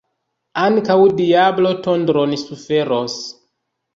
Ankaŭ 0.61 0.95
diablo 1.19 1.75
tondron 1.87 2.33
suferos. 2.47 3.19